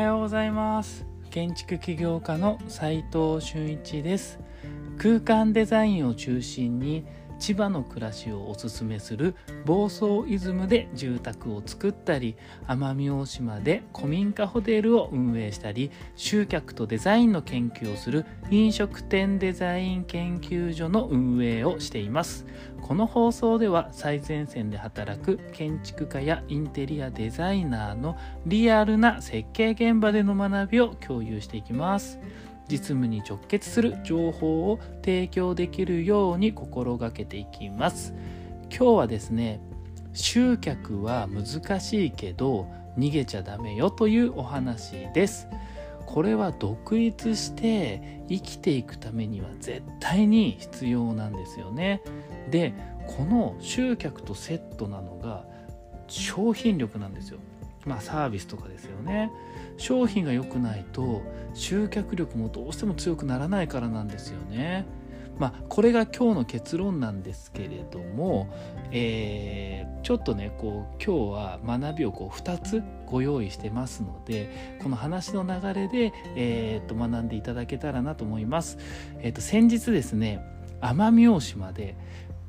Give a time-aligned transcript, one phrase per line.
[0.00, 1.04] はようございます。
[1.28, 4.40] 建築起業家の斉藤俊一です。
[4.96, 7.04] 空間デザインを中心に
[7.40, 9.34] 千葉の暮らしをおすすめする
[9.64, 12.36] 房総イズムで住宅を作ったり
[12.68, 22.46] 奄美大島で古民家ホテルを運営したり集客とデザインの研究をする飲食店デザイン研究所の運営をしています。
[22.82, 32.18] この放送では最前線で働く建築家やインテリアデザイナーのリアルな設計現場での学びを共有していきます。
[32.70, 38.14] 実務に直結する情報を提供できるように心がけていきます。
[38.70, 39.60] 今日はですね
[40.12, 45.48] 集客は難しいけど逃げちゃダメよというお話です。
[46.06, 52.02] これは独立して生きていくためには絶対に必要なんですよね。
[52.50, 52.72] で
[53.06, 55.44] この集客とセットなのが
[56.06, 57.38] 商品力なんですよ。
[57.86, 59.30] まあサービスとかですよね
[59.76, 61.22] 商品が良くないと
[61.54, 64.86] 集客力もどうしても強くならないからなんですよね。
[65.40, 68.52] まあ、これが今日の結論なんですけれども、
[68.90, 78.76] えー、ちょっとねこう今日は学びをこう2つご用意してますのでこの話の流れで、えー、と学んでいただけたらなと思います。
[79.20, 80.44] えー、と先日ですね
[80.82, 81.96] 奄美大島で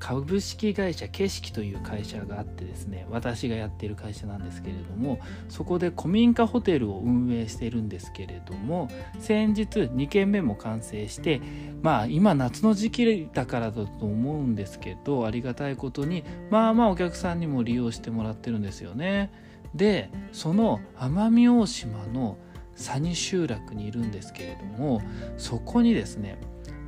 [0.01, 11.39] 株式会社景色という会社があってですね私がやっている会社なんですけれどもそこで古民家ホテルを運営してるんですけれども先日2軒目も完成して
[11.83, 19.31] まあ今夏の時期だからだと思うんですけどありがたいことにまあまあお客さんにも利用してもらってるんですよね。
[19.75, 22.37] でその奄美大島の
[22.75, 25.01] 佐仁集落にいるんですけれども
[25.37, 26.39] そこにですね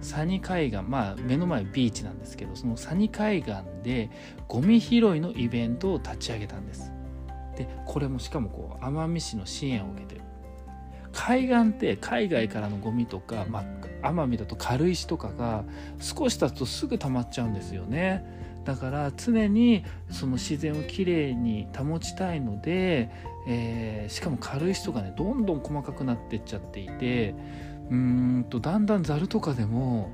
[0.04, 4.10] 佐仁海岸まあ目の前ビーチなんですけどその佐仁海岸で
[4.48, 6.92] ゴミ拾いのイベントを立ち上げたんです。
[7.58, 10.22] でこれもしかもこう奄美市の支援を受けてる。
[11.14, 13.64] 海岸って海外からのゴミとか、ま
[14.02, 15.64] あ、奄美だと軽石とかが
[16.00, 18.26] 少し経つとすぐ溜まっちゃうんですよね。
[18.66, 23.12] だから常にその自然をきれいに保ちたいので、
[23.48, 27.36] えー、しかも軽石とかねどんどん細かくなってっちゃっていて
[27.94, 30.12] うんとだんだんざるとかでも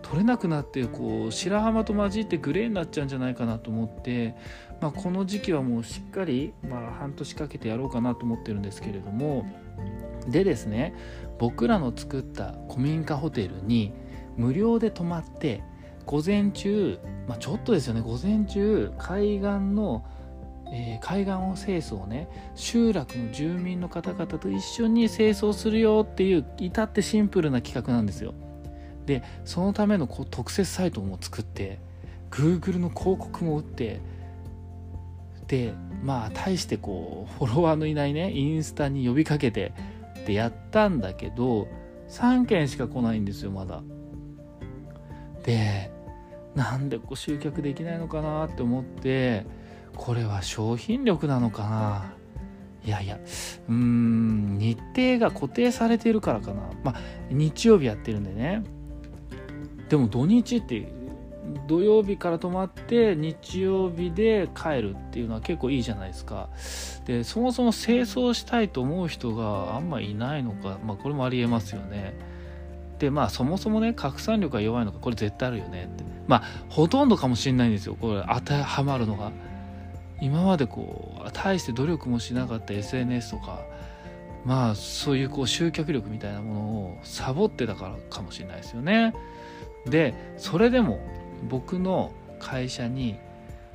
[0.00, 4.34] 取れなくなってこう白浜と混じってグレーになっちゃうんじゃないかなと思って、
[4.80, 9.46] まあ、この時期はもうしっかり、まあ、半年かけてやろうかなと思ってるんですけれども
[10.26, 10.94] でですね
[11.38, 13.92] 僕らの作った古民家ホテルに
[14.36, 15.62] 無料で泊まって
[16.06, 16.98] 午前中、
[17.28, 19.42] まあ、ちょっとですよね午前中海岸
[19.74, 20.04] の
[20.76, 28.34] えー、海岸を清掃ね集落の住民の方々と一緒に清掃するよっていう至ってシンプルな企画なんですよ。
[29.06, 31.78] でそのためのこう特設サイトも作って
[32.30, 34.00] Google の広告も打って
[35.46, 39.72] でまあ大してこうフォロワーのいないねインスタに呼びかけて
[40.26, 41.68] でやったんだけど
[42.08, 43.82] 3件しか来ないんですよまだ。
[45.44, 45.92] で
[46.56, 49.46] なんでこう集客できないのかなって思って
[49.96, 52.12] これは商品力なのかな？
[52.84, 53.18] いやいや
[53.68, 56.62] うーん日程が固定されているからかな。
[56.82, 57.00] まあ
[57.30, 58.62] 日曜日やってるんでね。
[59.88, 60.92] でも土日って
[61.66, 66.48] 土曜日から泊まって日曜日で帰るっていうのは結構いいじゃないですか。
[67.06, 72.14] でそもそも清掃したいと思う人があんまいないのかまあこれもありえますよね。
[72.98, 76.04] でまあそもそもね拡散力が弱いのかこれ絶対あるよねって。
[76.26, 79.32] まあほとんどかもしれないんですよこれ当てはまるのが。
[80.20, 83.64] 今までこう大して努力もしなかった SNS とか
[84.44, 89.14] まあそういうこう集客力みたいなものをサボってたからかもしれないですよね。
[89.86, 91.00] でそれでも
[91.48, 93.16] 僕の会社に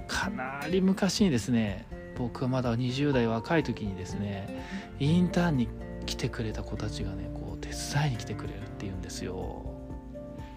[0.08, 1.86] かなり昔にですね
[2.18, 4.64] 僕はまだ20代若い時にですね
[5.00, 5.68] インターンに
[6.06, 9.66] 来てくれた子たちがねこう手伝いに来てくれるっていうんですよ。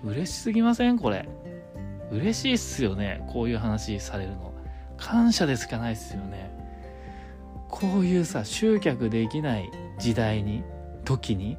[0.05, 0.99] 嬉しすぎません？
[0.99, 1.29] これ。
[2.11, 4.52] 嬉しいっすよねこういう話されるの。
[5.03, 6.51] 感謝でしかないですよね。
[7.69, 10.63] こういうさ集客できない時代に
[11.05, 11.57] 時に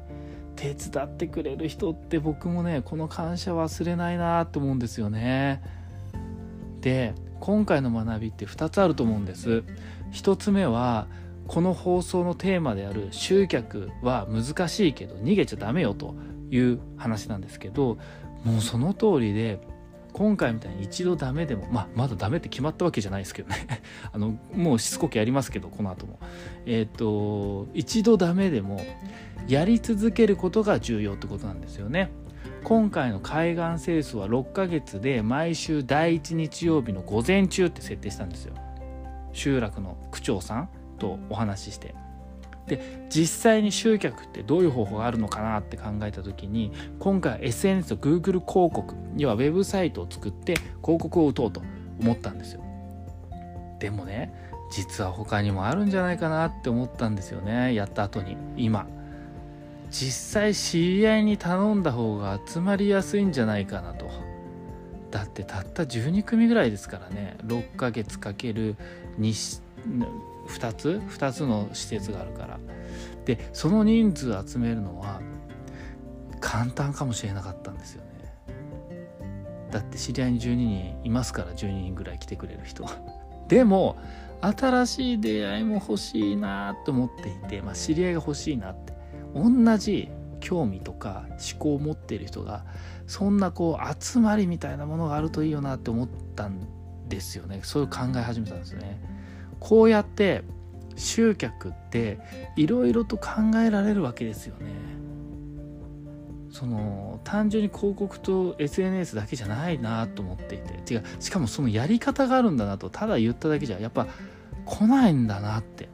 [0.56, 5.62] 手伝ってくれる人って僕もねこの感謝忘れないなって思うんですよね。
[6.80, 9.64] で今回の学びって2つあると思うんです。
[10.12, 11.06] 1つ目は
[11.46, 16.14] この放送のテーマである集客は難しいけど逃げちゃダメよと
[16.50, 17.98] いう話なんですけど
[18.44, 19.60] もうその通りで
[20.14, 23.56] 今回みたいに一度ダメでも、まあ、まだダメって決まったわけじゃないですけどね。
[24.12, 26.20] あのもうしつこくやりますけどこの後も。
[26.66, 28.80] えっ、と一度ダメでも
[29.48, 32.10] やり続けることが重要ってことなんですよね。
[32.62, 38.54] 今回の海岸清掃は6ヶ月で毎週第1日曜日の午前中って設定したんですよ。
[39.32, 40.68] 集落の区長さん
[40.98, 42.03] とお話しして。
[42.66, 51.62] で実際に集客ってどういう方法があるのかなって考えた時に今回 SNS と Google 広告要はウェブサイトを作って広告を打とうと
[52.00, 52.64] 思ったんですよ。
[53.78, 54.32] でもね
[54.70, 58.86] 実は他にもあるんじゃないかなって思ったんですよねやった後に今。
[59.90, 64.10] 実際知り合いに頼んだ方が集まりやすいんじゃないかなと。
[65.12, 68.74] だってたった12組ぐらいですからね6ヶ月かける
[69.20, 69.62] 2,
[70.48, 72.58] 2つ？2つの施設があるから。
[73.24, 75.20] でその人数集めるのは
[76.40, 78.10] 簡単かもしれなかったんですよね。
[79.70, 82.90] だって知り合いに12人いますから12人ぐらい来てくれる人は。
[83.48, 83.96] でも
[84.40, 88.94] 新しい出会いも欲しいなと思っていて、まあ、知り合いが欲しいなって。
[89.34, 90.10] 同じ
[90.40, 92.64] 興味とか思考を持っている人が
[93.06, 96.68] そんなこう集まりみたいなものがあるといいよなって思ったん
[97.08, 97.60] ですよね。
[97.62, 99.00] そういう考え始めたんですね。
[99.64, 100.44] こうやって
[100.94, 102.18] 集客って
[102.54, 103.30] いろいろと考
[103.64, 104.66] えられるわけですよね。
[106.50, 110.94] その単純に広告と SNS だけじゃないなと思っていて。
[110.94, 114.06] 違うしかもそのやり方があるんだなとただ言っただけじゃやっぱ
[114.66, 115.88] 来ないんだなって。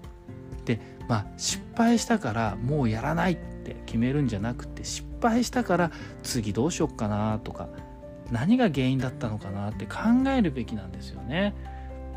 [0.65, 5.93] でまあ失敗したからもうやらないって決めるんじゃなくて失敗したから
[6.25, 7.69] 次どうしよっかなとか
[8.33, 11.55] 何が原因だったのかなって考えるべきなんですよね。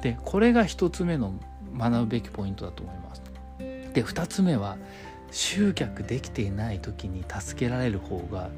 [0.03, 1.33] でこれが1つ目の
[1.77, 3.21] 学ぶべきポイントだと思います。
[3.93, 4.77] で2つ目は
[5.31, 8.49] 集客できていない時に助けられる方が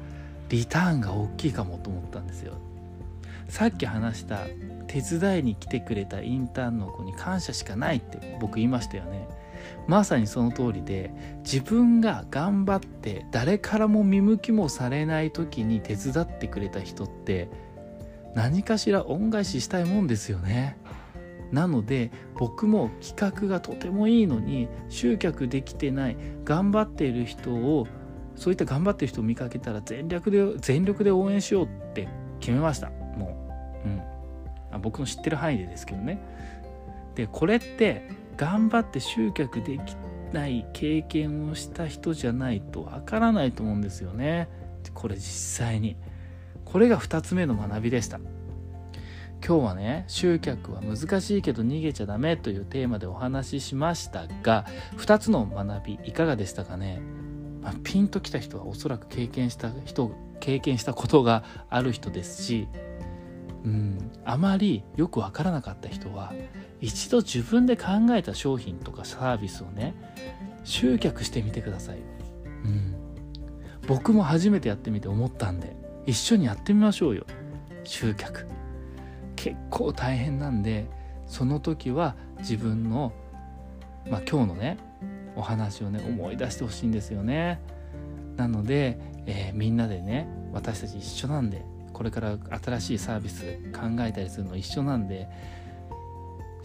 [0.48, 2.54] リターンが大きいかもと思ったんですよ。
[3.48, 4.40] さっき話した
[4.88, 9.28] 手伝いに来てくれたインターンの子に感謝しかないって僕言いましたよね。
[9.86, 11.12] まさにその通りで
[11.44, 17.48] 自分が頑張って誰からも見向きもされない時に手伝ってくれた人って
[18.34, 20.76] 何かしら恩返ししたいもんですよね。
[21.52, 27.86] なので僕も企画がとてもいいのに集客できてない頑張っている人を
[28.34, 32.08] そういった頑張ってる人を見かけたら全力で全力で応援しようって
[32.40, 32.90] 決めました。
[32.90, 34.02] もう、うん、
[34.72, 36.20] あ僕の知ってる範囲でですけどね。
[37.14, 39.96] でこれって頑張って集客でき
[40.32, 44.48] ない経験をした人じゃないとわからないと思うんですよね。
[44.92, 45.96] これ実際に。
[46.64, 48.20] これが2つ目の学びでした。
[49.44, 54.66] 今日はね集客は難しいけど逃げちゃダメというテーマでお話ししましたが
[54.96, 57.00] 2つの学びいかがでしたかね、
[57.62, 60.10] まあ、ピンときた人はおそらく経験した人
[60.40, 62.68] 経験したことがある人ですし
[63.64, 66.32] うんあまりよくわからなかった人は
[66.80, 69.94] 一度自分で考えた商品とかサービスをね
[70.64, 71.98] 集客してみてください、
[72.64, 72.94] うん、
[73.86, 77.26] 僕も初めてやってみて思ったんで一緒にやってみましょうよ。
[77.84, 78.46] 集客。
[79.46, 80.86] 結構大変なんで
[81.28, 83.12] その時は自分の、
[84.10, 84.76] まあ、今日のね
[85.36, 87.60] お話をね思い出してほしいんですよね。
[88.34, 95.28] なので、えー、みんなでね私たち一緒なんでこれから新しいサービス考えたりするの一緒なんで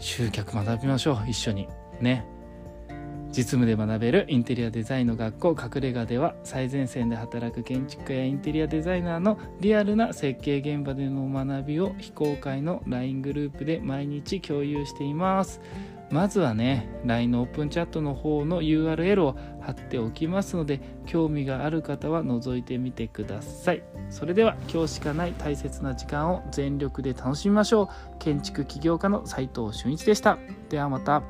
[0.00, 1.68] 集客学びましょう一緒に。
[2.00, 2.26] ね。
[3.32, 15.60] 実務で学べるインテリアデザインの学校隠れ家では最前線で働く建築家やインテリアデザイナーのリアルな設計現場での学びを非公開の LINE グループで毎日共有しています。
[16.10, 23.82] まずはね LINE のオープンチャットの方の URL を貼っておきますので興味がある方は覗いてみてください。
[24.10, 27.88] それでは今日しかない大切な時間を全力で楽しみましょう。
[28.18, 30.36] 建築起業家の斉藤俊一でした。
[30.68, 31.22] ではまた。